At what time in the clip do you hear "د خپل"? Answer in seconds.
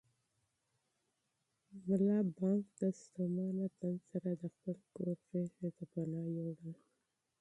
4.41-4.77